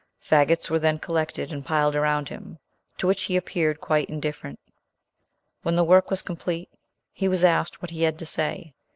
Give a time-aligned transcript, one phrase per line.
[0.19, 2.57] Faggots were then collected and piled around him,
[2.97, 4.59] to which he appeared quite indifferent.
[5.61, 6.73] When the work was completed,
[7.13, 8.73] he was asked what he had to say.